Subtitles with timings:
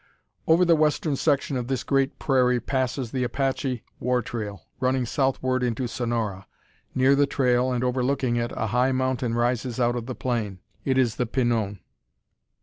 [0.47, 5.61] Over the western section of this great prairie passes the Apache war trail, running southward
[5.61, 6.47] into Sonora.
[6.95, 10.57] Near the trail, and overlooking it, a high mountain rises out of the plain.
[10.83, 11.81] It is the Pinon.